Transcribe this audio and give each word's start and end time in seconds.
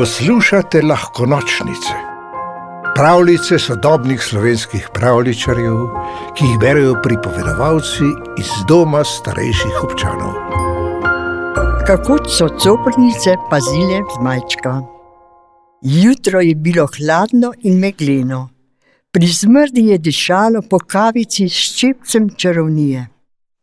Poslušate 0.00 0.80
lahko 0.82 1.26
nočnice, 1.26 1.94
pravljice 2.96 3.58
sodobnih 3.58 4.22
slovenskih 4.22 4.86
pravličarjev, 4.94 5.74
ki 6.36 6.44
jih 6.44 6.54
berijo 6.60 6.94
pripovedovalci 7.04 8.06
iz 8.40 8.52
doma 8.68 9.02
starejših 9.04 9.82
občanov. 9.84 10.30
Kako 11.86 12.16
so 12.36 12.48
coprnice 12.62 13.34
pazile 13.50 13.98
zmajčka? 14.14 14.72
Jutro 15.82 16.40
je 16.40 16.54
bilo 16.54 16.86
hladno 16.96 17.52
in 17.60 17.76
megleno, 17.78 18.48
pri 19.12 19.28
smrdi 19.28 19.84
je 19.90 19.98
dišalo 19.98 20.62
po 20.70 20.78
kavici 20.78 21.48
s 21.48 21.76
čepcem 21.76 22.30
čarovnije. 22.36 23.06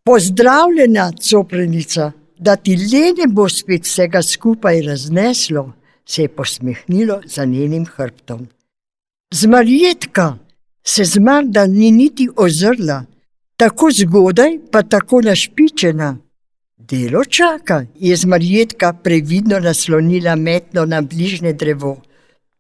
Pozdravljena, 0.06 1.12
coprnica, 1.30 2.12
da 2.38 2.56
ti 2.56 2.78
le 2.78 3.04
ne 3.18 3.28
bo 3.28 3.50
spet 3.50 3.90
vsega 3.90 4.22
skupaj 4.22 4.82
razneslo, 4.82 5.72
se 6.08 6.22
je 6.22 6.28
posmehnilo 6.28 7.22
za 7.26 7.46
njenim 7.46 7.86
hrbtom. 7.86 8.48
Zmarjetka 9.34 10.38
se 10.84 11.04
zmarda 11.04 11.68
ni 11.68 11.92
niti 11.92 12.30
ozrla, 12.36 13.06
tako 13.58 13.90
zgodaj, 13.92 14.60
pa 14.72 14.84
tako 14.84 15.22
našpičena. 15.22 16.18
Delo 16.78 17.26
čaka, 17.26 17.86
je 18.00 18.16
zmarjetka 18.16 18.94
previdno 18.94 19.60
naslonila 19.60 20.36
metno 20.36 20.86
na 20.86 21.02
bližnje 21.02 21.54
drevo. 21.54 22.02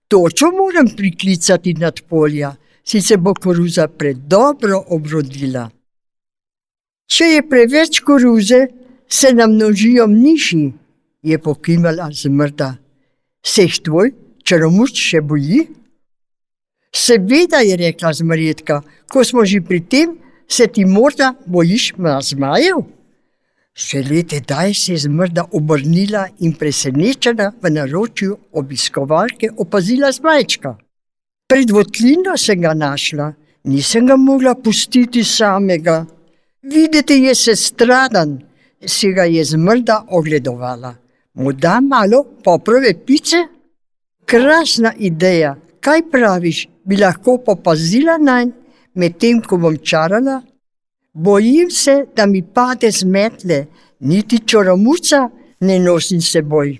Točo 0.07 0.45
moram 0.51 0.87
priklicati 0.97 1.73
nad 1.73 2.01
polja, 2.09 2.55
si 2.83 3.01
se 3.01 3.17
bo 3.17 3.33
koruza 3.33 3.87
predobro 3.87 4.83
obrodila. 4.87 5.69
Če 7.07 7.23
je 7.23 7.49
preveč 7.49 7.99
koruze, 7.99 8.67
se 9.09 9.33
nam 9.33 9.53
množijo 9.55 10.07
mniši, 10.07 10.71
je 11.23 11.39
pokimala 11.39 12.09
zmrda. 12.11 12.75
Se 13.47 13.63
jih 13.63 13.79
tvoj 13.79 14.11
čaromuč 14.43 14.99
še 14.99 15.21
boji? 15.23 15.61
Seveda 16.91 17.61
je 17.63 17.77
rekla 17.79 18.11
zmrjetka, 18.19 18.81
ko 19.07 19.23
smo 19.23 19.45
že 19.45 19.61
pri 19.63 19.79
tem, 19.87 20.17
se 20.47 20.67
ti 20.67 20.83
morda 20.85 21.33
bojiš 21.45 21.93
zmajev? 22.31 22.83
Šele 23.77 24.23
tedaj 24.23 24.73
se 24.73 24.91
je 24.91 24.97
zmrda 25.05 25.45
obrnila 25.53 26.25
in 26.39 26.55
presenečena 26.59 27.51
v 27.61 27.69
naročju 27.69 28.37
obiskovalke 28.51 29.51
opazila 29.57 30.11
zmajčka. 30.11 30.75
Pred 31.47 31.71
votlino 31.71 32.35
sem 32.37 32.61
ga 32.61 32.73
našla, 32.73 33.31
nisem 33.63 34.07
ga 34.07 34.17
mogla 34.17 34.55
pustiti 34.55 35.23
samega. 35.23 36.05
Videti 36.63 37.21
je 37.23 37.35
se 37.35 37.55
stradan, 37.55 38.39
si 38.85 39.13
ga 39.13 39.23
je 39.23 39.45
zmrda 39.45 40.03
ogledovala. 40.09 40.95
Mu 41.37 41.53
da 41.53 41.81
malo 41.81 42.23
poprave 42.43 42.93
pice? 43.05 43.37
Krasna 44.25 44.93
ideja, 44.97 45.55
kaj 45.79 46.01
praviš, 46.11 46.67
bi 46.83 46.97
lahko 46.97 47.37
popazila 47.45 48.17
na 48.17 48.41
nj, 48.43 48.51
medtem 48.93 49.41
ko 49.41 49.57
bom 49.57 49.77
čarala? 49.77 50.41
Bojim 51.13 51.69
se, 51.71 52.05
da 52.15 52.25
mi 52.25 52.41
pade 52.41 52.91
z 52.91 53.05
metle, 53.05 53.65
niti 53.99 54.39
čoromuca 54.45 55.29
ne 55.59 55.79
nosim 55.79 56.21
seboj. 56.21 56.77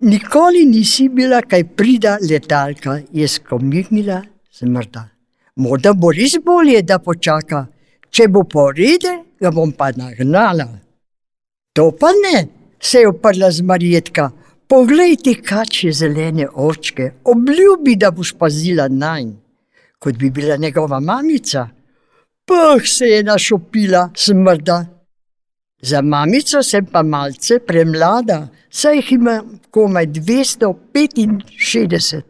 Nikoli 0.00 0.64
nisi 0.66 1.08
bila 1.08 1.42
kaj 1.42 1.64
prida 1.64 2.18
letalka, 2.30 3.00
je 3.12 3.28
skomignila 3.28 4.22
zmrda. 4.58 5.08
Morda 5.56 5.92
bo 5.92 6.12
res 6.12 6.36
bolje, 6.44 6.82
da 6.82 6.98
počaka, 6.98 7.66
če 8.10 8.28
bo 8.28 8.44
porede, 8.44 9.18
ga 9.40 9.50
bom 9.50 9.72
pa 9.72 9.92
nagnala. 9.96 10.68
To 11.72 11.90
pa 11.96 12.12
ne, 12.12 12.48
se 12.82 12.98
je 12.98 13.08
oprla 13.08 13.50
z 13.50 13.60
Marjetka. 13.60 14.30
Poglej 14.66 15.16
ti, 15.16 15.34
kače 15.34 15.92
zelene 15.92 16.48
očke, 16.54 17.12
obljubi, 17.24 17.96
da 17.96 18.10
boš 18.10 18.32
pazila 18.38 18.88
na 18.88 19.20
nj, 19.20 19.32
kot 19.98 20.16
bi 20.16 20.30
bila 20.30 20.56
njegova 20.56 21.00
mamica. 21.00 21.68
Pah 22.46 22.82
se 22.84 23.06
je 23.06 23.22
našopila, 23.22 24.10
smrda. 24.16 24.86
Za 25.82 26.02
mamico 26.02 26.62
sem 26.62 26.86
pa 26.86 27.02
malce 27.02 27.58
premlada, 27.66 28.48
saj 28.70 28.96
jih 28.96 29.12
imam 29.12 29.60
komaj 29.70 30.06
265. 30.06 32.22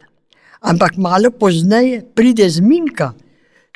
Ampak 0.61 0.97
malo 0.97 1.31
pozneje 1.31 2.05
pride 2.15 2.49
zminka, 2.49 3.13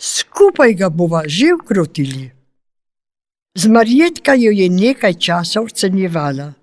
skupaj 0.01 0.73
ga 0.73 0.89
bova 0.89 1.23
že 1.27 1.53
ukrotili. 1.53 2.31
Zmarjetka 3.57 4.33
jo 4.33 4.51
je 4.51 4.69
nekaj 4.69 5.13
časa 5.13 5.61
ocenjevala. 5.61 6.53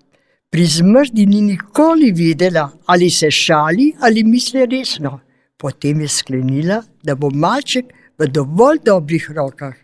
Pri 0.55 0.65
zmrdi 0.65 1.25
ni 1.27 1.41
nikoli 1.41 2.13
vedela, 2.15 2.69
ali 2.85 3.09
se 3.09 3.31
šali 3.31 3.89
ali 3.99 4.23
misli 4.23 4.65
resno. 4.65 5.19
Potem 5.57 6.01
je 6.01 6.07
sklenila, 6.07 6.77
da 7.03 7.15
bo 7.15 7.29
malček 7.29 7.91
v 8.19 8.27
dovolj 8.31 8.79
dobrih 8.85 9.27
rokah. 9.35 9.75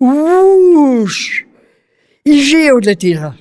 Uš! 0.00 1.44
In 2.24 2.40
že 2.40 2.64
je 2.64 2.72
odletela. 2.74 3.34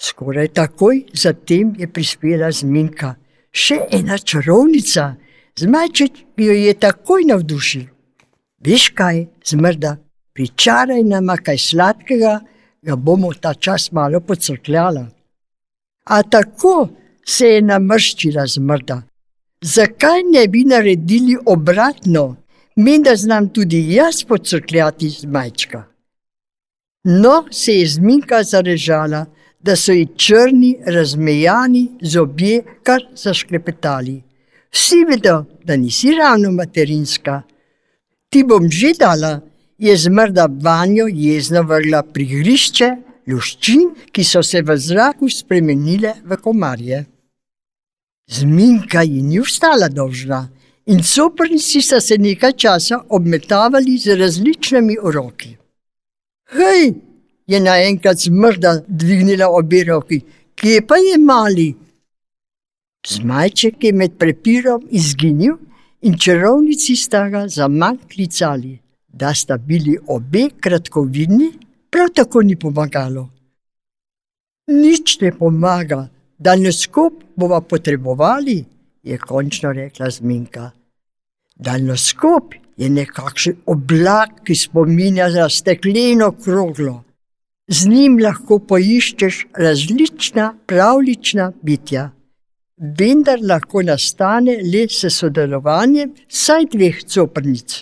Skoraj 0.00 0.52
takoj 0.60 1.06
zatem 1.14 1.72
je 1.78 1.88
prispela 1.88 2.52
zminka. 2.52 3.14
Še 3.48 3.80
ena 3.88 4.20
čarovnica, 4.20 5.14
zmajček 5.56 6.24
jo 6.36 6.52
je 6.52 6.74
takoj 6.76 7.30
navdušil. 7.32 7.88
Veš 8.60 8.90
kaj, 8.92 9.24
zmrda, 9.40 9.96
pričaraj 10.36 11.00
nama 11.02 11.40
kaj 11.40 11.58
sladkega, 11.58 12.40
ga 12.82 12.96
bomo 12.96 13.32
ta 13.32 13.54
čas 13.54 13.88
malo 13.92 14.20
pocrkljala. 14.20 15.17
A 16.08 16.22
tako 16.22 16.88
se 17.26 17.46
je 17.46 17.62
namrščila 17.62 18.46
zmrda. 18.46 19.02
Zakaj 19.60 20.22
ne 20.32 20.46
bi 20.48 20.64
naredili 20.64 21.36
obratno, 21.46 22.36
mi 22.76 22.98
da 23.02 23.16
znam 23.16 23.48
tudi 23.48 23.80
jaz 23.94 24.22
pocrkljati 24.24 25.08
z 25.10 25.26
majčka? 25.26 25.82
No, 27.04 27.44
se 27.50 27.72
je 27.72 27.86
zminka 27.86 28.42
zarežala, 28.42 29.26
da 29.60 29.76
so 29.76 29.92
ji 29.92 30.06
črni, 30.16 30.76
razmejani 30.86 31.88
zobje 32.02 32.62
kar 32.82 33.02
zašklepetali. 33.16 34.22
Vsi 34.72 35.04
vedo, 35.08 35.44
da 35.64 35.76
nisi 35.76 36.14
ravno 36.14 36.50
materinska. 36.50 37.42
Ti 38.30 38.44
bom 38.44 38.70
že 38.70 38.92
dala, 38.98 39.40
je 39.78 39.96
zmrda 39.96 40.48
vanjo 40.62 41.06
jezno 41.10 41.62
vrla 41.62 42.02
prigrišče, 42.02 42.90
luščin, 43.28 43.94
ki 44.12 44.24
so 44.24 44.42
se 44.42 44.62
v 44.62 44.76
zraku 44.76 45.28
spremenile 45.28 46.14
v 46.24 46.36
komarje. 46.42 47.04
Zminka 48.28 49.02
ji 49.02 49.22
ni 49.22 49.40
ostala 49.40 49.88
dolžna 49.88 50.48
in 50.86 51.02
soprnici 51.02 51.82
so 51.82 52.00
se 52.00 52.18
nekaj 52.18 52.52
časa 52.52 53.02
obmetavali 53.08 53.98
z 53.98 54.16
različnimi 54.20 54.96
uroki. 55.02 55.56
Hej, 56.56 56.94
je 57.46 57.60
naenkrat 57.60 58.24
zmrda 58.24 58.72
dvignila 58.88 59.48
obe 59.48 59.84
roki, 59.84 60.20
kje 60.56 60.80
pa 60.88 60.96
je 60.96 61.18
mali? 61.18 61.68
Zmajček 63.08 63.84
je 63.84 63.92
med 63.92 64.18
prepirom 64.18 64.84
izginil 64.90 65.56
in 66.02 66.18
čarovnici 66.18 66.96
sta 66.96 67.28
ga 67.28 67.46
za 67.48 67.68
manj 67.68 68.04
klicali 68.12 68.78
da 69.08 69.34
sta 69.34 69.56
bili 69.56 69.98
obe 70.06 70.48
kratkovidni, 70.60 71.52
prav 71.90 72.08
tako 72.14 72.42
ni 72.42 72.56
pomagalo. 72.56 73.28
Nič 74.68 75.20
ne 75.20 75.32
pomaga, 75.32 76.08
da 76.38 76.56
ne 76.56 76.72
skup 76.72 77.22
bomo 77.36 77.60
potrebovali, 77.60 78.64
je 79.02 79.18
končno 79.18 79.72
rekla 79.72 80.10
Zminka. 80.10 80.70
Daljnoskop 81.56 82.54
je 82.76 82.88
nekakšen 82.90 83.56
oblak, 83.66 84.44
ki 84.44 84.54
spominja 84.54 85.28
na 85.34 85.48
stekleno 85.48 86.32
kroglo. 86.44 87.02
Z 87.68 87.88
njim 87.90 88.18
lahko 88.22 88.58
poiščeš 88.58 89.46
različna 89.58 90.52
pravlična 90.66 91.50
bitja. 91.62 92.10
Vendar 92.98 93.42
lahko 93.42 93.82
nastane 93.82 94.54
le 94.72 94.84
s 94.88 95.10
sodelovanjem 95.16 96.14
vsaj 96.28 96.68
dveh 96.74 97.02
coprnic. 97.04 97.74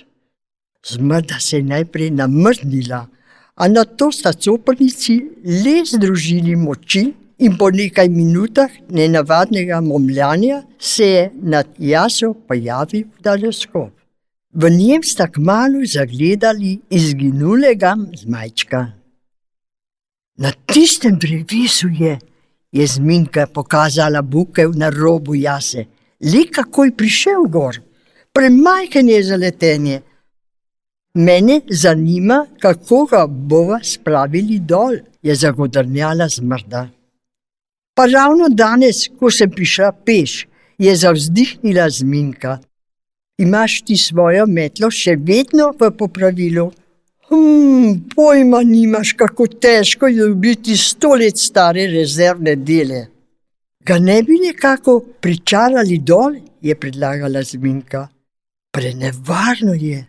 Zmrda 0.87 1.39
se 1.41 1.57
je 1.57 1.69
najprej 1.69 2.11
namrznila, 2.11 3.07
a 3.57 3.69
na 3.69 3.85
to 3.85 4.13
sta 4.13 4.33
coprnici 4.33 5.17
le 5.45 5.85
združili 5.85 6.57
moči 6.57 7.15
in 7.39 7.57
po 7.57 7.71
nekaj 7.71 8.09
minutah 8.09 8.71
nenavadnega 8.91 9.81
momljanja 9.81 10.63
se 10.79 11.07
je 11.07 11.31
nad 11.43 11.67
jaso 11.79 12.35
pojavil 12.35 13.07
daljoskop. 13.21 13.93
V 14.53 14.71
njem 14.71 15.03
sta 15.03 15.27
kmalo 15.33 15.85
zagledali 15.85 16.79
izginulega 16.91 17.97
zmajčka. 18.15 18.87
Na 20.37 20.53
tistem 20.67 21.19
drevesu 21.19 21.89
je, 21.89 22.19
je 22.73 22.87
zminka 22.87 23.47
pokazala 23.47 24.23
bukev 24.23 24.73
na 24.77 24.91
robu 24.91 25.35
jase, 25.35 25.85
le 26.21 26.45
kako 26.53 26.85
je 26.85 26.97
prišel 26.97 27.49
gor, 27.49 27.81
premajhen 28.33 29.09
je 29.09 29.23
za 29.23 29.37
letenje. 29.37 30.01
Mene 31.17 31.61
zanima, 31.71 32.47
kako 32.61 33.05
ga 33.11 33.27
bomo 33.27 33.79
spravili 33.83 34.59
dol, 34.59 34.99
je 35.23 35.35
zagodrnjala 35.35 36.29
zmrda. 36.29 36.89
Pa 37.97 38.05
ravno 38.07 38.49
danes, 38.49 39.07
ko 39.19 39.31
sem 39.31 39.51
prišla 39.51 39.93
peš, 40.05 40.47
je 40.79 40.97
zavzdihnila 40.97 41.89
zminka. 41.91 42.59
Imaš 43.39 43.81
ti 43.83 43.97
svojo 43.97 44.45
metlo 44.47 44.91
še 44.91 45.15
vedno 45.17 45.71
v 45.81 45.89
popravilu? 45.99 46.67
Hm, 47.29 47.95
pojma 48.13 48.61
nimaš, 48.63 49.15
kako 49.17 49.47
težko 49.47 50.11
je 50.13 50.27
dobiti 50.29 50.77
sto 50.77 51.15
let 51.17 51.41
stare 51.41 51.87
rezervne 51.95 52.57
dele. 52.57 53.07
Ga 53.87 53.97
ne 53.99 54.19
bi 54.23 54.37
nekako 54.43 54.99
pričarali 55.21 55.99
dol, 55.99 56.37
je 56.61 56.75
predlagala 56.75 57.43
Zminka. 57.43 58.05
Prenevarno 58.73 59.75
je, 59.75 60.05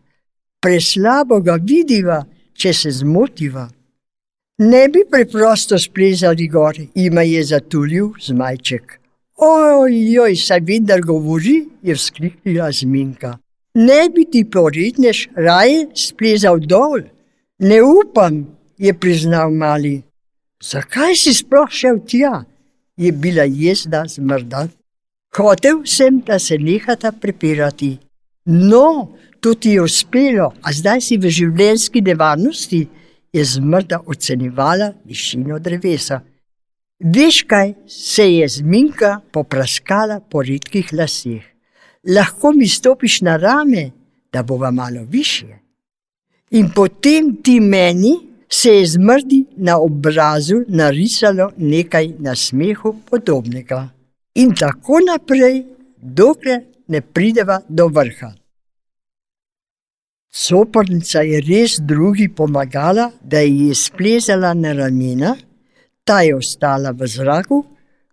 preslabo 0.67 1.39
ga 1.39 1.55
vidiva, 1.63 2.21
če 2.59 2.73
se 2.75 2.91
zmotiva. 2.91 3.67
Ne 4.67 4.87
bi 4.91 5.05
preprosto 5.07 5.77
splezali 5.79 6.47
gor, 6.51 6.75
ima 6.95 7.23
je 7.23 7.43
zatulil 7.53 8.09
zmajček. 8.25 8.97
Ojoj, 9.47 10.35
saj 10.35 10.63
vendar 10.67 11.03
govori, 11.05 11.59
je 11.85 11.95
vzkliknila 11.95 12.71
Zminka. 12.73 13.37
Ne 13.77 14.09
bi 14.09 14.25
ti 14.31 14.41
poredneš 14.43 15.27
raje 15.37 15.85
splezal 15.93 16.59
dol. 16.59 17.05
Ne 17.59 17.77
upam, 17.83 18.41
je 18.77 18.93
priznal 18.93 19.53
mali. 19.53 20.01
Zakaj 20.63 21.15
si 21.21 21.35
sploh 21.37 21.69
šel 21.69 22.01
tja? 22.09 22.41
Je 22.97 23.11
bila 23.11 23.45
jezda 23.45 24.03
zmrda. 24.09 24.65
Hotev 25.37 25.85
sem, 25.85 26.19
da 26.25 26.39
se 26.39 26.57
nehata 26.57 27.11
prepirati. 27.11 27.97
No, 28.47 29.11
to 29.39 29.53
ti 29.53 29.75
je 29.75 29.81
uspelo, 29.81 30.53
a 30.63 30.71
zdaj 30.71 31.01
si 31.03 31.17
v 31.19 31.27
življenjski 31.27 32.01
nevarnosti, 32.01 32.87
je 33.35 33.43
zmrda 33.43 33.99
ocenjevala 34.07 34.93
višino 35.05 35.59
drevesa. 35.59 36.21
Veš 37.03 37.41
kaj, 37.43 37.73
se 37.87 38.25
je 38.31 38.47
zminka 38.47 39.19
popraskala 39.35 40.19
po 40.19 40.41
redkih 40.41 40.93
laseh. 40.95 41.43
Lahko 42.07 42.53
mi 42.55 42.67
stopiš 42.67 43.21
na 43.21 43.35
rame, 43.37 43.91
da 44.33 44.43
bova 44.43 44.71
malo 44.71 45.03
više. 45.09 45.47
In 46.51 46.71
potem 46.75 47.35
ti 47.43 47.59
meni 47.59 48.15
se 48.49 48.69
je 48.69 48.87
zmrdi 48.87 49.43
na 49.57 49.77
obrazu 49.79 50.63
narisalo 50.67 51.51
nekaj 51.57 52.13
na 52.19 52.35
smehu 52.35 52.95
podobnega. 53.09 53.89
In 54.35 54.55
tako 54.55 54.99
naprej, 55.03 55.65
dokler 56.01 56.63
ne 56.87 57.01
prideva 57.01 57.61
do 57.69 57.87
vrha. 57.87 58.33
Sopornica 60.31 61.21
je 61.25 61.39
res 61.41 61.79
drugi 61.79 62.27
pomagala, 62.29 63.11
da 63.21 63.39
ji 63.39 63.67
je 63.67 63.75
splezala 63.75 64.53
na 64.53 64.73
ramena, 64.73 65.35
ta 66.03 66.21
je 66.21 66.35
ostala 66.35 66.91
v 66.91 67.07
zraku, 67.07 67.63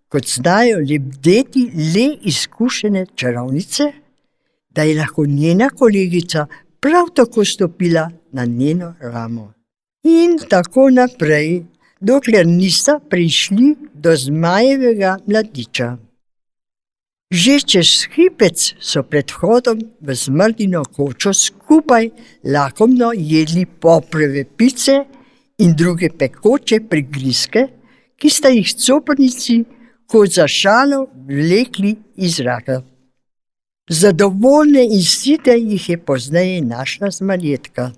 kot 0.08 0.26
znajo 0.30 0.78
lebdeti 0.78 1.66
le 1.94 2.06
izkušene 2.30 3.06
čarovnice, 3.14 3.90
da 4.70 4.82
je 4.82 4.94
lahko 4.98 5.26
njena 5.26 5.68
kolegica 5.70 6.46
prav 6.80 7.10
tako 7.14 7.44
stopila 7.44 8.10
na 8.32 8.44
njeno 8.44 8.94
ramo. 9.00 9.52
In 10.04 10.38
tako 10.48 10.90
naprej, 10.90 11.62
dokler 12.00 12.46
nista 12.46 12.98
prišli 13.10 13.74
do 13.94 14.16
zmajevega 14.16 15.16
mladiča. 15.26 15.96
Že 17.34 17.54
čez 17.66 18.06
hipec 18.14 18.78
so 18.78 19.02
pred 19.02 19.26
vhodom 19.26 19.80
v 19.98 20.14
zmrdino 20.14 20.84
kočo 20.86 21.32
skupaj 21.34 22.06
lakomno 22.46 23.10
jedli 23.10 23.66
popreve 23.66 24.44
pice 24.46 24.94
in 25.58 25.74
druge 25.74 26.12
pekoče 26.14 26.78
prigrizke, 26.86 27.62
ki 28.14 28.28
sta 28.30 28.52
jih 28.54 28.70
coprnici 28.78 29.64
kot 30.06 30.30
za 30.30 30.46
šalo 30.46 31.08
vlekli 31.26 31.96
iz 32.22 32.36
zraka. 32.38 32.84
Zadovoljne 33.90 34.84
in 34.86 35.02
site 35.02 35.56
jih 35.58 35.88
je 35.90 35.98
pozneje 35.98 36.60
našla 36.62 37.10
zmaljetka. 37.10 37.90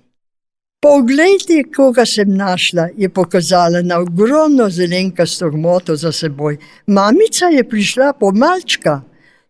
Poglejte, 0.81 1.61
koga 1.75 2.05
sem 2.05 2.33
našla, 2.33 2.87
je 2.97 3.09
pokazala 3.09 3.81
na 3.85 3.99
ogromno 4.01 4.69
zelenkasto 4.69 5.49
gmoto 5.53 5.95
za 5.95 6.11
seboj. 6.11 6.57
Mamica 6.87 7.53
je 7.53 7.63
prišla 7.69 8.13
po 8.17 8.31
malčka. 8.31 9.01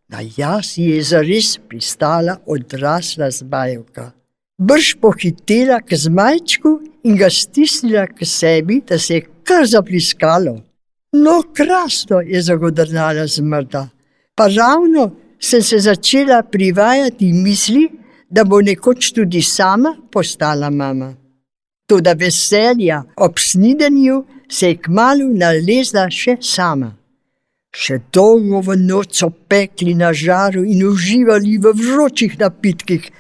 Na 0.10 0.22
jaz 0.38 0.78
je 0.78 1.02
zares 1.04 1.58
pristala 1.70 2.38
odrasla 2.46 3.32
zmajevka. 3.32 4.12
Brž 4.60 4.96
pohitela 5.02 5.82
k 5.82 5.96
zmajčku 5.96 6.80
in 7.04 7.18
ga 7.20 7.30
stisnila 7.30 8.08
k 8.08 8.26
sebi, 8.26 8.82
da 8.88 9.00
se 9.00 9.14
je 9.14 9.28
kar 9.44 9.66
zapliskalo. 9.66 10.62
No, 11.14 11.44
krasno 11.54 12.22
je 12.22 12.42
zagodrnala 12.42 13.28
zmrda. 13.28 13.88
Pa 14.36 14.48
ravno 14.48 15.12
sem 15.40 15.62
se 15.62 15.80
začela 15.80 16.44
privajati 16.44 17.34
misli, 17.34 17.90
da 18.30 18.44
bo 18.44 18.62
nekoč 18.62 19.12
tudi 19.12 19.42
sama 19.42 19.96
postala 20.12 20.70
mama. 20.70 21.14
Toda 21.88 22.14
veselja 22.14 23.04
ob 23.16 23.40
snidenju 23.40 24.24
se 24.50 24.68
je 24.68 24.78
kmalo 24.78 25.30
nalezla 25.34 26.10
še 26.10 26.38
sama. 26.42 26.97
Še 27.76 28.00
dolgo 28.14 28.62
v 28.64 28.78
noč 28.80 29.20
so 29.20 29.30
pekli 29.30 29.94
na 29.94 30.14
žaru 30.14 30.64
in 30.64 30.84
uživali 30.88 31.58
v 31.62 31.74
vročih 31.76 32.38
napitkih, 32.40 33.12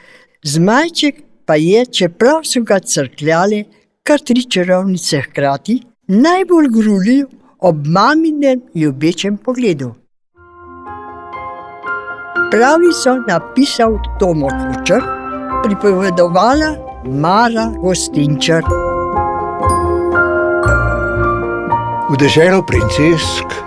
zmajček 0.44 1.23
pa 1.45 1.55
je, 1.55 1.85
čeprav 1.85 2.44
so 2.44 2.63
ga 2.63 2.79
crkljali, 2.79 3.65
kar 4.03 4.19
tri 4.23 4.44
čarovnice 4.44 5.21
hkrati, 5.27 5.81
najbolj 6.07 6.67
grulil 6.71 7.27
ob 7.59 7.88
maminem 7.88 8.61
ljubečem 8.75 9.38
pogledu. 9.38 9.94
Pravi 12.51 12.93
so 12.95 13.17
napisal 13.27 14.00
Tomo 14.19 14.47
Kučer, 14.47 15.03
pripovedovala 15.63 16.69
Mara 17.05 17.67
Gostinčar. 17.83 18.63
V 22.07 22.15
deželo 22.15 22.63
princesk 22.63 23.66